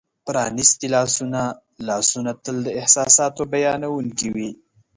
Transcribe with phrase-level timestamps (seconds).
[0.25, 1.41] پرانیستي لاسونه:
[1.87, 4.49] لاسونه تل د احساساتو بیانونکي وي.